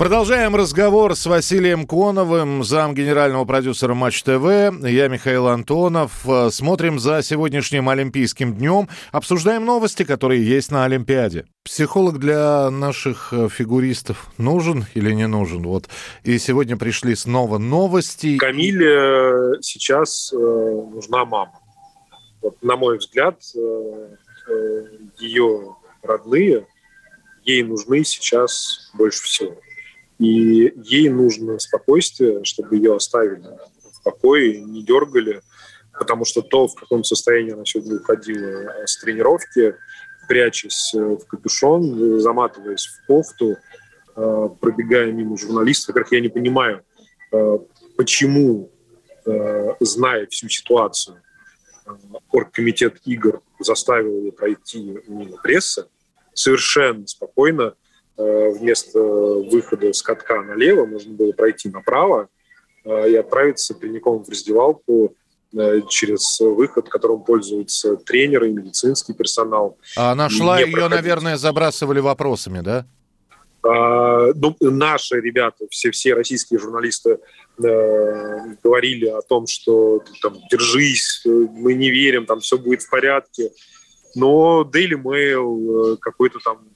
Продолжаем 0.01 0.57
разговор 0.57 1.15
с 1.15 1.27
Василием 1.27 1.87
Коновым, 1.87 2.65
зам 2.65 2.93
генерального 2.97 3.45
продюсера 3.45 3.95
Матч 3.95 4.25
ТВ. 4.25 4.83
Я 4.83 5.07
Михаил 5.07 5.47
Антонов. 5.47 6.27
Смотрим 6.51 6.99
за 6.99 7.23
сегодняшним 7.23 7.89
Олимпийским 7.89 8.53
днем. 8.57 8.89
Обсуждаем 9.13 9.65
новости, 9.65 10.03
которые 10.03 10.45
есть 10.45 10.73
на 10.73 10.85
Олимпиаде. 10.85 11.45
Психолог 11.63 12.19
для 12.19 12.69
наших 12.71 13.33
э, 13.33 13.49
фигуристов 13.49 14.33
нужен 14.39 14.87
или 14.95 15.13
не 15.13 15.29
нужен? 15.29 15.63
Вот. 15.63 15.89
И 16.25 16.37
сегодня 16.39 16.77
пришли 16.77 17.15
снова 17.15 17.59
новости. 17.59 18.39
Камиле 18.39 19.61
сейчас 19.63 20.33
э, 20.33 20.37
нужна 20.37 21.25
мама. 21.25 21.53
Вот, 22.43 22.63
на 22.63 22.77
мой 22.77 22.99
взгляд, 22.99 23.37
э, 23.55 23.59
э, 23.59 24.17
ее 25.19 25.77
родные 26.03 26.67
ей 27.45 27.63
нужны 27.63 28.05
сейчас 28.05 28.91
больше 28.95 29.23
всего. 29.23 29.57
И 30.19 30.73
ей 30.85 31.09
нужно 31.09 31.59
спокойствие, 31.59 32.45
чтобы 32.45 32.77
ее 32.77 32.95
оставили 32.95 33.49
в 33.93 34.03
покое, 34.03 34.61
не 34.61 34.83
дергали, 34.83 35.41
потому 35.99 36.25
что 36.25 36.43
то, 36.43 36.69
в 36.69 36.75
каком 36.75 37.05
состоянии 37.05 37.53
она 37.53 37.65
сегодня 37.65 37.97
уходила 37.97 38.85
с 38.85 38.99
тренировки, 39.01 39.75
прячась 40.29 40.93
в 40.95 41.25
капюшон, 41.27 42.21
заматываясь 42.21 42.87
в 42.87 43.07
кофту, 43.07 43.57
э, 44.15 44.49
пробегая 44.61 45.11
мимо 45.11 45.37
журналистов, 45.37 45.89
во-первых, 45.89 46.13
я 46.13 46.21
не 46.21 46.29
понимаю, 46.29 46.85
э, 47.33 47.59
почему, 47.97 48.71
э, 49.27 49.75
зная 49.81 50.27
всю 50.27 50.49
ситуацию, 50.49 51.21
оргкомитет 52.31 53.01
игр 53.07 53.43
заставил 53.65 54.19
ее 54.19 54.33
пройти 54.33 54.99
мимо 55.07 55.37
прессы, 55.43 55.87
совершенно 56.35 57.07
спокойно 57.07 57.75
Э, 58.21 58.51
вместо 58.51 59.01
выхода 59.01 59.95
с 59.95 60.03
катка 60.03 60.43
налево 60.43 60.85
можно 60.85 61.15
было 61.15 61.33
пройти 61.33 61.71
направо 61.71 62.29
э, 62.85 63.11
и 63.11 63.15
отправиться 63.17 63.75
прямиком 63.75 64.23
в 64.23 64.29
раздевалку 64.29 65.15
э, 65.57 65.81
через 65.89 66.39
выход, 66.41 66.91
которым 66.91 67.23
пользуются 67.23 67.97
тренеры 67.97 68.51
и 68.51 68.53
медицинский 68.53 69.15
персонал. 69.15 69.79
А 69.97 70.13
она 70.13 70.29
шла, 70.29 70.61
ее, 70.61 70.71
проходить. 70.71 70.97
наверное, 70.97 71.37
забрасывали 71.39 72.01
вопросами, 72.01 72.61
да? 72.61 72.87
А, 73.63 74.33
ну, 74.35 74.57
наши 74.61 75.21
ребята, 75.21 75.67
все, 75.71 75.91
все 75.91 76.15
российские 76.15 76.59
журналисты 76.59 77.19
э, 77.63 78.55
говорили 78.63 79.07
о 79.07 79.21
том, 79.23 79.47
что 79.47 80.03
там, 80.23 80.37
держись, 80.51 81.23
мы 81.25 81.75
не 81.75 81.91
верим, 81.91 82.27
там 82.27 82.41
все 82.41 82.57
будет 82.59 82.83
в 82.83 82.91
порядке. 82.91 83.51
Но 84.15 84.63
Daily 84.63 85.01
Mail, 85.01 85.97
какой-то 85.99 86.39
там 86.41 86.71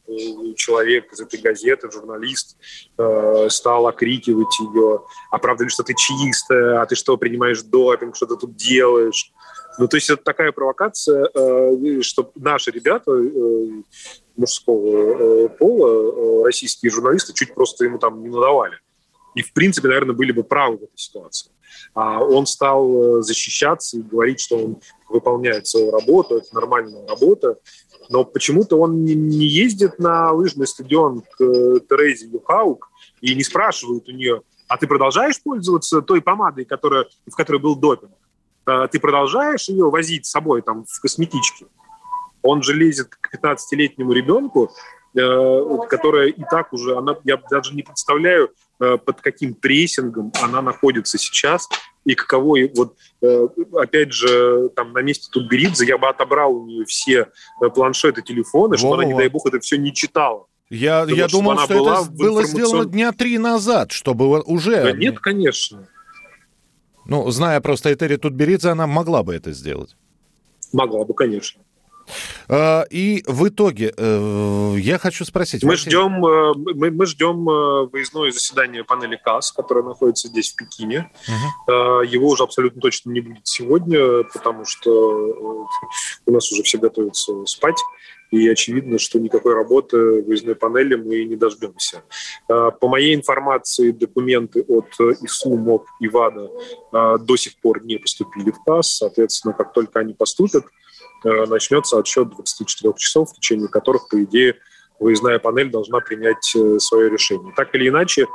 человек 0.56 1.12
из 1.12 1.20
этой 1.20 1.40
газеты, 1.40 1.90
журналист, 1.90 2.56
э, 2.98 3.48
стал 3.50 3.86
окрикивать 3.86 4.58
ее, 4.60 5.02
а 5.30 5.38
правда 5.38 5.64
ли, 5.64 5.70
что 5.70 5.82
ты 5.82 5.94
чистая, 5.94 6.80
а 6.80 6.86
ты 6.86 6.94
что, 6.94 7.16
принимаешь 7.16 7.62
допинг, 7.62 8.16
что 8.16 8.26
ты 8.26 8.36
тут 8.36 8.56
делаешь? 8.56 9.32
Ну, 9.78 9.88
то 9.88 9.96
есть 9.96 10.08
это 10.10 10.22
такая 10.22 10.52
провокация, 10.52 11.28
э, 11.34 12.00
что 12.02 12.30
наши 12.36 12.70
ребята 12.70 13.12
э, 13.12 13.82
мужского 14.36 15.48
пола, 15.48 16.44
российские 16.44 16.90
журналисты, 16.90 17.32
чуть 17.32 17.54
просто 17.54 17.84
ему 17.84 17.98
там 17.98 18.22
не 18.22 18.28
надавали. 18.28 18.76
И, 19.34 19.42
в 19.42 19.52
принципе, 19.52 19.88
наверное, 19.88 20.14
были 20.14 20.32
бы 20.32 20.44
правы 20.44 20.78
в 20.78 20.82
этой 20.84 20.96
ситуации. 20.98 21.50
А 21.94 22.22
он 22.22 22.46
стал 22.46 23.20
защищаться 23.22 23.98
и 23.98 24.02
говорить, 24.02 24.40
что 24.40 24.56
он 24.56 24.76
выполняет 25.08 25.66
свою 25.66 25.90
работу, 25.90 26.36
это 26.36 26.54
нормальная 26.54 27.06
работа, 27.06 27.58
но 28.08 28.24
почему-то 28.24 28.76
он 28.76 29.04
не 29.04 29.46
ездит 29.46 29.98
на 29.98 30.32
лыжный 30.32 30.66
стадион 30.66 31.22
к 31.22 31.40
э, 31.40 31.80
Терезе 31.88 32.26
Юхаук 32.26 32.90
и 33.20 33.34
не 33.34 33.42
спрашивает 33.42 34.08
у 34.08 34.12
нее, 34.12 34.42
а 34.68 34.76
ты 34.76 34.86
продолжаешь 34.86 35.42
пользоваться 35.42 36.02
той 36.02 36.20
помадой, 36.20 36.64
которая, 36.64 37.06
в 37.26 37.34
которой 37.34 37.60
был 37.60 37.76
допинг? 37.76 38.12
Ты 38.90 38.98
продолжаешь 38.98 39.68
ее 39.68 39.90
возить 39.90 40.24
с 40.24 40.30
собой 40.30 40.62
там 40.62 40.86
в 40.86 41.00
косметичке? 41.00 41.66
Он 42.44 42.62
же 42.62 42.74
лезет 42.74 43.08
к 43.08 43.34
15-летнему 43.34 44.12
ребенку, 44.12 44.70
э, 45.16 45.88
которая 45.88 46.28
и 46.28 46.42
так 46.48 46.72
уже, 46.72 46.96
она, 46.96 47.16
я 47.24 47.36
даже 47.50 47.74
не 47.74 47.82
представляю, 47.82 48.50
Э, 48.80 48.98
под 48.98 49.20
каким 49.20 49.54
прессингом 49.54 50.32
она 50.42 50.60
находится 50.60 51.16
сейчас 51.16 51.68
и 52.04 52.16
каково, 52.16 52.58
вот 52.74 52.96
э, 53.22 53.46
опять 53.74 54.12
же, 54.12 54.68
там 54.74 54.92
на 54.92 54.98
месте 54.98 55.28
Тутберидзе 55.30 55.86
я 55.86 55.96
бы 55.96 56.08
отобрал 56.08 56.56
у 56.56 56.66
нее 56.66 56.84
все 56.84 57.28
планшеты, 57.72 58.22
телефоны, 58.22 58.76
чтобы 58.76 58.94
она, 58.94 59.04
не 59.04 59.14
дай 59.14 59.28
бог, 59.28 59.46
это 59.46 59.60
все 59.60 59.78
не 59.78 59.94
читала. 59.94 60.46
Я, 60.70 61.04
я 61.04 61.28
думал, 61.28 61.56
что 61.58 61.74
это 61.74 62.10
было 62.10 62.40
информацион... 62.40 62.46
сделано 62.46 62.84
дня 62.84 63.12
три 63.12 63.38
назад, 63.38 63.92
чтобы 63.92 64.42
уже... 64.42 64.82
Да 64.82 64.92
нет, 64.92 65.20
конечно. 65.20 65.86
Ну, 67.06 67.30
зная 67.30 67.60
просто 67.60 67.94
Этери 67.94 68.16
Тутберидзе, 68.16 68.70
она 68.70 68.88
могла 68.88 69.22
бы 69.22 69.36
это 69.36 69.52
сделать. 69.52 69.94
Могла 70.72 71.04
бы, 71.04 71.14
конечно. 71.14 71.62
А, 72.48 72.84
и 72.90 73.22
в 73.26 73.48
итоге 73.48 73.92
э, 73.96 74.74
я 74.78 74.98
хочу 74.98 75.24
спросить. 75.24 75.62
Мы 75.64 75.76
ждем, 75.76 76.24
э, 76.24 76.54
мы, 76.74 76.90
мы 76.90 77.06
ждем 77.06 77.48
э, 77.48 77.86
выездное 77.86 78.30
заседание 78.32 78.84
панели 78.84 79.16
КАС, 79.16 79.52
которое 79.52 79.84
находится 79.84 80.28
здесь 80.28 80.52
в 80.52 80.56
Пекине. 80.56 81.10
Угу. 81.66 82.02
Его 82.04 82.28
уже 82.28 82.42
абсолютно 82.42 82.80
точно 82.80 83.10
не 83.10 83.20
будет 83.20 83.46
сегодня, 83.46 84.24
потому 84.24 84.64
что 84.64 85.68
у 86.26 86.32
нас 86.32 86.50
уже 86.52 86.62
все 86.62 86.78
готовятся 86.78 87.44
спать. 87.46 87.78
И 88.30 88.48
очевидно, 88.48 88.98
что 88.98 89.20
никакой 89.20 89.54
работы 89.54 90.22
выездной 90.22 90.56
панели 90.56 90.96
мы 90.96 91.24
не 91.24 91.36
дождемся. 91.36 92.02
По 92.48 92.88
моей 92.88 93.14
информации, 93.14 93.92
документы 93.92 94.64
от 94.66 94.88
ИСУ, 95.22 95.56
МОК 95.56 95.86
и 96.00 96.08
ВАДА 96.08 96.50
до 97.18 97.36
сих 97.36 97.56
пор 97.60 97.84
не 97.84 97.98
поступили 97.98 98.50
в 98.50 98.62
КАС. 98.64 98.96
Соответственно, 98.96 99.54
как 99.54 99.72
только 99.72 100.00
они 100.00 100.14
поступят, 100.14 100.64
начнется 101.24 101.98
отсчет 101.98 102.30
24 102.30 102.94
часов, 102.96 103.30
в 103.30 103.34
течение 103.34 103.68
которых, 103.68 104.08
по 104.08 104.22
идее, 104.22 104.56
выездная 105.00 105.38
панель 105.38 105.70
должна 105.70 106.00
принять 106.00 106.44
свое 106.78 107.10
решение. 107.10 107.52
Так 107.56 107.74
или 107.74 107.88
иначе, 107.88 108.26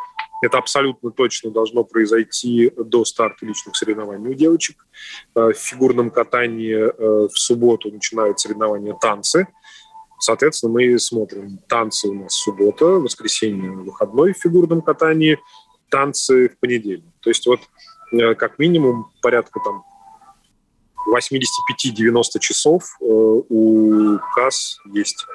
это 0.41 0.57
абсолютно 0.57 1.11
точно 1.11 1.51
должно 1.51 1.83
произойти 1.83 2.71
до 2.77 3.05
старта 3.05 3.45
личных 3.45 3.75
соревнований 3.75 4.29
у 4.29 4.33
девочек. 4.33 4.85
В 5.35 5.53
фигурном 5.53 6.11
катании 6.11 6.75
в 7.27 7.37
субботу 7.37 7.91
начинают 7.91 8.39
соревнования 8.39 8.93
танцы. 8.93 9.47
Соответственно, 10.19 10.73
мы 10.73 10.99
смотрим 10.99 11.59
танцы 11.67 12.09
у 12.09 12.13
нас 12.13 12.33
суббота, 12.33 12.85
воскресенье, 12.85 13.71
выходной 13.71 14.33
в 14.33 14.37
фигурном 14.37 14.81
катании, 14.81 15.39
танцы 15.89 16.49
в 16.49 16.59
понедельник. 16.59 17.13
То 17.21 17.29
есть 17.29 17.47
вот 17.47 17.61
э, 18.11 18.35
как 18.35 18.59
минимум 18.59 19.11
порядка 19.21 19.59
там 19.63 19.83
85-90 21.15 22.39
часов 22.39 22.83
э, 23.01 23.05
у 23.05 24.17
КАС 24.35 24.79
есть. 24.93 25.25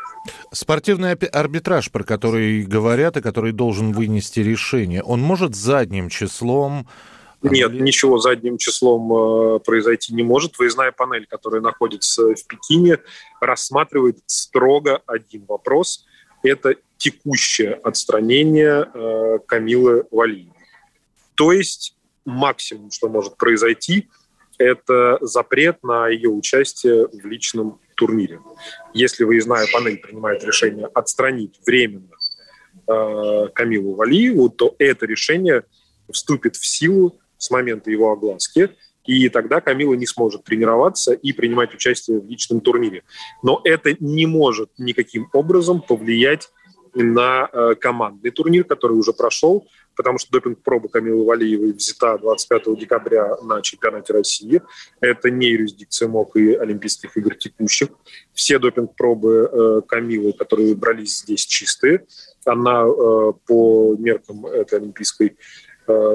Спортивный 0.52 1.12
арбитраж, 1.12 1.90
про 1.90 2.04
который 2.04 2.62
говорят 2.62 3.16
и 3.16 3.22
который 3.22 3.52
должен 3.52 3.92
вынести 3.92 4.40
решение, 4.40 5.02
он 5.02 5.20
может 5.20 5.54
задним 5.54 6.08
числом 6.08 6.86
нет, 7.50 7.74
ничего 7.74 8.18
задним 8.18 8.56
числом 8.56 9.12
э, 9.12 9.58
произойти 9.58 10.14
не 10.14 10.22
может. 10.22 10.58
Выездная 10.58 10.92
панель, 10.92 11.26
которая 11.26 11.60
находится 11.60 12.34
в 12.34 12.46
Пекине, 12.46 13.00
рассматривает 13.38 14.18
строго 14.24 15.02
один 15.06 15.44
вопрос. 15.46 16.06
Это 16.42 16.76
текущее 16.96 17.74
отстранение 17.74 18.88
э, 18.94 19.38
Камилы 19.46 20.06
Валиевой. 20.10 20.54
То 21.34 21.52
есть 21.52 21.96
максимум, 22.24 22.90
что 22.90 23.10
может 23.10 23.36
произойти, 23.36 24.08
это 24.58 25.18
запрет 25.20 25.82
на 25.82 26.08
ее 26.08 26.28
участие 26.28 27.06
в 27.08 27.26
личном 27.26 27.80
турнире. 27.94 28.40
Если 28.92 29.24
выездная 29.24 29.66
панель 29.72 29.98
принимает 29.98 30.44
решение 30.44 30.86
отстранить 30.86 31.60
временно 31.66 32.10
э, 32.86 33.48
Камилу 33.54 33.94
Валиеву, 33.94 34.50
то 34.50 34.74
это 34.78 35.06
решение 35.06 35.64
вступит 36.10 36.56
в 36.56 36.66
силу 36.66 37.18
с 37.38 37.50
момента 37.50 37.90
его 37.90 38.12
огласки, 38.12 38.70
и 39.04 39.28
тогда 39.28 39.60
Камила 39.60 39.94
не 39.94 40.06
сможет 40.06 40.44
тренироваться 40.44 41.12
и 41.12 41.32
принимать 41.32 41.74
участие 41.74 42.20
в 42.20 42.26
личном 42.26 42.60
турнире. 42.60 43.02
Но 43.42 43.60
это 43.64 43.94
не 44.00 44.26
может 44.26 44.70
никаким 44.78 45.28
образом 45.32 45.82
повлиять 45.82 46.50
на 47.02 47.48
э, 47.52 47.74
командный 47.74 48.30
турнир, 48.30 48.64
который 48.64 48.92
уже 48.92 49.12
прошел, 49.12 49.66
потому 49.96 50.18
что 50.18 50.30
допинг-проба 50.32 50.88
Камилы 50.88 51.24
Валиевой 51.24 51.72
взята 51.72 52.18
25 52.18 52.78
декабря 52.78 53.36
на 53.42 53.62
чемпионате 53.62 54.12
России. 54.12 54.62
Это 55.00 55.30
не 55.30 55.48
юрисдикция 55.48 56.08
МОК 56.08 56.36
и 56.36 56.54
Олимпийских 56.54 57.16
игр 57.16 57.34
текущих. 57.34 57.88
Все 58.32 58.58
допинг-пробы 58.58 59.50
э, 59.50 59.80
Камилы, 59.86 60.32
которые 60.32 60.74
брались 60.74 61.18
здесь, 61.18 61.44
чистые. 61.46 62.06
Она 62.44 62.84
э, 62.84 63.32
по 63.46 63.96
меркам 63.98 64.46
этой 64.46 64.78
олимпийской 64.78 65.36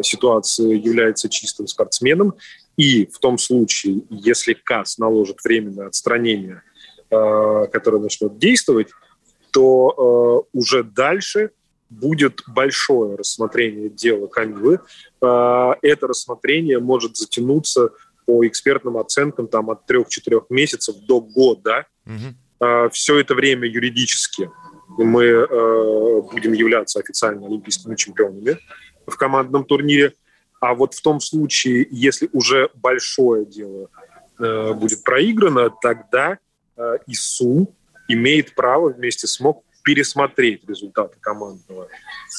ситуации 0.01 0.75
является 0.75 1.29
чистым 1.29 1.67
спортсменом. 1.67 2.33
И 2.75 3.05
в 3.05 3.19
том 3.19 3.38
случае, 3.38 4.01
если 4.09 4.53
КАС 4.53 4.98
наложит 4.98 5.43
временное 5.43 5.86
отстранение, 5.86 6.63
которое 7.07 8.00
начнет 8.00 8.39
действовать, 8.39 8.88
то 9.51 10.45
э, 10.51 10.57
уже 10.57 10.83
дальше 10.83 11.51
будет 11.89 12.41
большое 12.47 13.15
рассмотрение 13.15 13.89
дела 13.89 14.27
Камилы. 14.27 14.79
Это 15.19 15.97
рассмотрение 16.07 16.77
может 16.77 17.17
затянуться 17.17 17.89
по 18.27 18.45
экспертным 18.45 18.97
оценкам 18.97 19.47
там, 19.47 19.71
от 19.71 19.89
3-4 19.89 20.43
месяцев 20.51 20.95
до 21.07 21.19
года. 21.19 21.87
Угу. 22.05 22.89
Все 22.91 23.17
это 23.17 23.33
время 23.33 23.67
юридически 23.67 24.51
мы 24.87 25.47
будем 26.31 26.53
являться 26.53 26.99
официально 26.99 27.47
олимпийскими 27.47 27.95
чемпионами 27.95 28.59
в 29.07 29.17
командном 29.17 29.65
турнире. 29.65 30.13
А 30.59 30.73
вот 30.73 30.93
в 30.93 31.01
том 31.01 31.19
случае, 31.19 31.88
если 31.89 32.29
уже 32.33 32.69
большое 32.75 33.45
дело 33.45 33.89
э, 34.39 34.73
будет 34.73 35.03
проиграно, 35.03 35.69
тогда 35.69 36.38
э, 36.75 36.97
ИСУ 37.07 37.73
имеет 38.10 38.54
право 38.56 38.89
вместе 38.89 39.28
с 39.28 39.39
МОК 39.39 39.63
пересмотреть 39.84 40.67
результаты 40.67 41.17
командного 41.22 41.88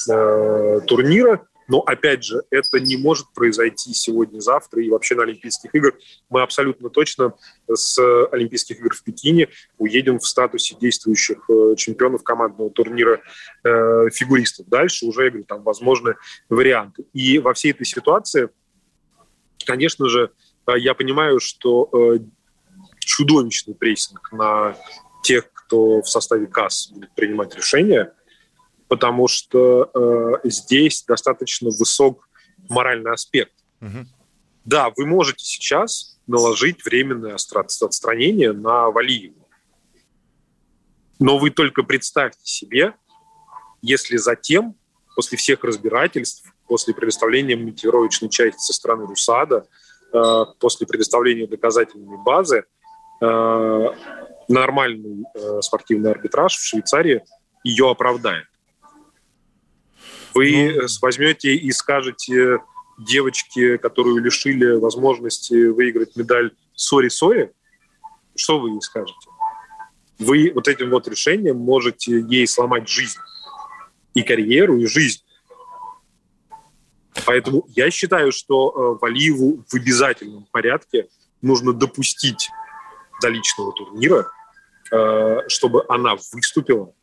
э, 0.09 0.79
турнира 0.85 1.41
но, 1.71 1.79
опять 1.79 2.25
же, 2.25 2.43
это 2.49 2.81
не 2.81 2.97
может 2.97 3.27
произойти 3.33 3.93
сегодня-завтра 3.93 4.83
и 4.83 4.89
вообще 4.89 5.15
на 5.15 5.23
Олимпийских 5.23 5.73
играх. 5.73 5.93
Мы 6.29 6.41
абсолютно 6.41 6.89
точно 6.89 7.33
с 7.73 7.97
Олимпийских 8.29 8.81
игр 8.81 8.93
в 8.93 9.01
Пекине 9.03 9.47
уедем 9.77 10.19
в 10.19 10.27
статусе 10.27 10.75
действующих 10.75 11.49
э, 11.49 11.75
чемпионов 11.77 12.23
командного 12.23 12.71
турнира 12.71 13.21
э, 13.63 14.09
фигуристов. 14.11 14.67
Дальше 14.67 15.05
уже, 15.05 15.23
я 15.23 15.29
говорю, 15.29 15.45
там 15.45 15.63
возможны 15.63 16.15
варианты. 16.49 17.05
И 17.13 17.39
во 17.39 17.53
всей 17.53 17.71
этой 17.71 17.85
ситуации, 17.85 18.49
конечно 19.65 20.09
же, 20.09 20.31
э, 20.67 20.77
я 20.77 20.93
понимаю, 20.93 21.39
что 21.39 21.89
э, 21.93 22.17
чудовищный 22.99 23.75
прессинг 23.75 24.29
на 24.33 24.75
тех, 25.23 25.45
кто 25.71 26.01
в 26.01 26.09
составе 26.09 26.47
КАС 26.47 26.89
будет 26.91 27.13
принимать 27.15 27.55
решения– 27.55 28.13
потому 28.91 29.29
что 29.29 29.89
э, 29.93 30.49
здесь 30.49 31.05
достаточно 31.07 31.69
высок 31.69 32.27
моральный 32.67 33.13
аспект. 33.13 33.53
Угу. 33.79 34.05
Да, 34.65 34.91
вы 34.97 35.05
можете 35.05 35.45
сейчас 35.45 36.19
наложить 36.27 36.83
временное 36.83 37.35
отстранение 37.35 38.51
на 38.51 38.91
Валиеву. 38.91 39.47
Но 41.19 41.37
вы 41.37 41.51
только 41.51 41.83
представьте 41.83 42.41
себе, 42.43 42.93
если 43.81 44.17
затем, 44.17 44.75
после 45.15 45.37
всех 45.37 45.63
разбирательств, 45.63 46.53
после 46.67 46.93
предоставления 46.93 47.55
мотивировочной 47.55 48.27
части 48.27 48.59
со 48.59 48.73
стороны 48.73 49.05
РУСАДА, 49.05 49.67
э, 50.11 50.45
после 50.59 50.85
предоставления 50.85 51.47
доказательной 51.47 52.17
базы, 52.17 52.65
э, 53.21 53.87
нормальный 54.51 55.25
э, 55.33 55.61
спортивный 55.61 56.11
арбитраж 56.11 56.55
в 56.55 56.63
Швейцарии 56.63 57.23
ее 57.63 57.89
оправдает. 57.89 58.47
Вы 60.33 60.73
ну... 60.75 60.87
возьмете 61.01 61.55
и 61.55 61.71
скажете 61.71 62.59
девочке, 62.97 63.77
которую 63.77 64.23
лишили 64.23 64.77
возможности 64.79 65.67
выиграть 65.67 66.15
медаль 66.15 66.51
«Sorry-sorry», 66.75 67.51
что 68.35 68.59
вы 68.59 68.71
ей 68.71 68.81
скажете? 68.81 69.29
Вы 70.19 70.51
вот 70.53 70.67
этим 70.67 70.89
вот 70.89 71.07
решением 71.07 71.57
можете 71.57 72.19
ей 72.21 72.47
сломать 72.47 72.87
жизнь. 72.87 73.19
И 74.13 74.23
карьеру, 74.23 74.77
и 74.77 74.85
жизнь. 74.85 75.21
Поэтому 77.25 77.65
я 77.69 77.89
считаю, 77.91 78.31
что 78.31 78.71
э, 78.71 78.99
Валиеву 79.01 79.63
в 79.67 79.73
обязательном 79.73 80.45
порядке 80.51 81.07
нужно 81.41 81.73
допустить 81.73 82.49
до 83.21 83.29
личного 83.29 83.73
турнира, 83.73 84.19
э, 84.19 84.40
чтобы 85.47 85.85
она 85.87 86.15
выступила, 86.33 86.93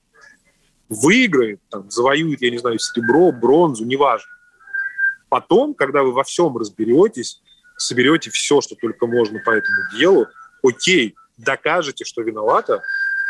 выиграет, 0.89 1.61
там, 1.71 1.91
завоюет, 1.91 2.43
я 2.43 2.51
не 2.51 2.59
знаю, 2.59 2.79
серебро, 2.79 3.33
бронзу, 3.33 3.85
неважно. 3.85 4.31
Потом, 5.29 5.75
когда 5.75 6.03
вы 6.03 6.13
во 6.13 6.25
всем 6.25 6.57
разберетесь, 6.57 7.43
соберете 7.77 8.31
все, 8.31 8.61
что 8.61 8.75
только 8.75 9.07
можно 9.07 9.39
по 9.41 9.51
этому 9.51 9.77
делу, 9.99 10.27
окей, 10.63 11.15
докажете, 11.37 12.05
что 12.05 12.23
виновата, 12.23 12.83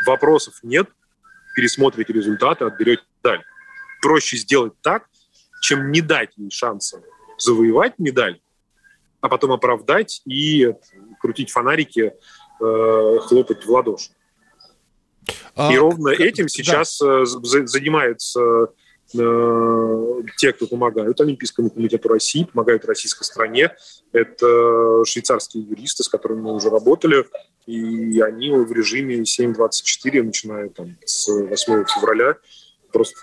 вопросов 0.07 0.55
нет, 0.63 0.89
пересмотрите 1.55 2.13
результаты, 2.13 2.65
отберете 2.65 3.03
медаль. 3.23 3.43
Проще 4.01 4.37
сделать 4.37 4.75
так, 4.81 5.09
чем 5.61 5.91
не 5.91 6.01
дать 6.01 6.31
ей 6.37 6.51
шанса 6.51 7.03
завоевать 7.37 7.99
медаль, 7.99 8.41
а 9.21 9.29
потом 9.29 9.53
оправдать 9.53 10.23
и 10.25 10.73
крутить 11.21 11.51
фонарики, 11.51 12.13
э, 12.61 13.19
хлопать 13.23 13.65
в 13.65 13.71
ладоши. 13.71 14.11
А, 15.59 15.73
и 15.73 15.77
ровно 15.77 16.11
этим 16.11 16.49
сейчас 16.49 16.99
да. 17.01 17.23
Э, 17.23 17.27
занимаются 17.67 18.69
э, 19.13 20.23
те, 20.37 20.53
кто 20.53 20.69
помогают 20.69 21.21
Олимпийскому 21.21 21.71
комитету 21.71 22.09
России, 22.09 22.45
помогают 22.45 22.85
российской 22.85 23.25
стране. 23.25 23.73
Это 24.13 25.03
швейцарские 25.05 25.65
юристы, 25.65 26.05
с 26.05 26.09
которыми 26.09 26.43
мы 26.43 26.55
уже 26.55 26.71
работали, 26.71 27.27
и 27.67 28.21
они 28.21 28.51
в 28.51 28.71
режиме 28.73 29.17
7.24, 29.17 30.23
начиная 30.23 30.69
там, 30.69 30.97
с 31.05 31.27
8 31.29 31.85
февраля, 31.87 32.37
просто 32.93 33.17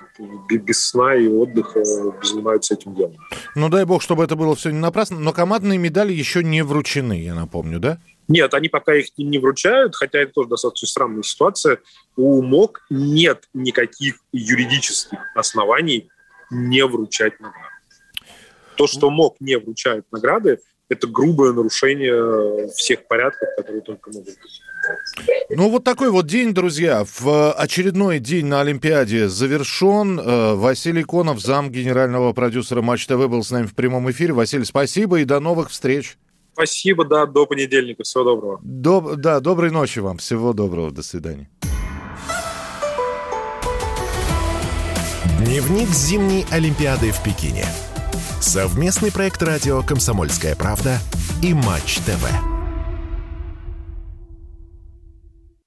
без 0.50 0.88
сна 0.88 1.16
и 1.16 1.28
отдыха 1.28 1.84
занимаются 1.86 2.74
этим 2.74 2.96
делом. 2.96 3.16
Ну, 3.56 3.70
дай 3.70 3.86
бог, 3.86 4.02
чтобы 4.02 4.26
это 4.26 4.36
было 4.36 4.56
все 4.56 4.72
не 4.72 4.80
напрасно. 4.80 5.20
Но 5.20 5.32
командные 5.32 5.80
медали 5.80 6.12
еще 6.12 6.44
не 6.44 6.64
вручены, 6.64 7.24
я 7.24 7.34
напомню, 7.34 7.80
да? 7.80 8.00
Нет, 8.28 8.54
они 8.54 8.70
пока 8.70 8.96
их 8.96 9.08
не 9.18 9.38
вручают, 9.38 9.96
хотя 9.96 10.20
это 10.20 10.34
тоже 10.34 10.50
достаточно 10.50 10.88
странная 10.88 11.24
ситуация. 11.24 11.80
У 12.16 12.42
МОК 12.42 12.86
нет 12.90 13.48
никаких 13.54 14.16
юридических 14.32 15.20
оснований 15.36 16.10
не 16.50 16.86
вручать 16.86 17.40
награды. 17.40 17.70
То, 18.78 18.88
что 18.88 19.10
МОК 19.10 19.36
не 19.40 19.58
вручает 19.58 20.06
награды, 20.12 20.60
это 20.90 21.08
грубое 21.08 21.54
нарушение 21.54 22.68
всех 22.70 23.08
порядков, 23.08 23.50
которые 23.58 23.82
только 23.82 24.12
могут 24.12 24.26
быть. 24.28 24.62
Ну, 25.50 25.70
вот 25.70 25.84
такой 25.84 26.12
вот 26.12 26.28
день, 26.28 26.54
друзья. 26.54 27.06
В 27.20 27.54
очередной 27.54 28.20
день 28.20 28.46
на 28.46 28.62
Олимпиаде 28.62 29.28
завершен. 29.28 30.20
Э, 30.20 30.54
Василий 30.54 31.04
Конов, 31.04 31.40
зам 31.40 31.72
генерального 31.72 32.34
продюсера 32.34 32.82
Матч 32.82 33.08
ТВ, 33.08 33.28
был 33.28 33.44
с 33.44 33.50
нами 33.50 33.66
в 33.66 33.74
прямом 33.74 34.10
эфире. 34.12 34.34
Василий, 34.34 34.66
спасибо 34.66 35.20
и 35.20 35.26
до 35.26 35.40
новых 35.40 35.72
встреч. 35.72 36.18
Спасибо, 36.56 37.04
да, 37.04 37.26
до 37.26 37.46
понедельника. 37.46 38.04
Всего 38.04 38.24
доброго. 38.24 38.60
Доб... 38.64 39.16
Да, 39.18 39.42
доброй 39.42 39.72
ночи 39.72 40.00
вам. 40.00 40.20
Всего 40.20 40.54
доброго. 40.54 40.90
До 40.90 41.04
свидания. 41.04 41.50
Дневник 45.40 45.90
зимней 45.90 46.46
Олимпиады 46.52 47.12
в 47.12 47.22
Пекине. 47.24 47.66
Совместный 48.40 49.12
проект 49.12 49.44
радио 49.44 49.84
«Комсомольская 49.84 50.56
правда» 50.56 50.98
и 51.44 51.54
«Матч 51.54 51.98
ТВ». 52.06 52.55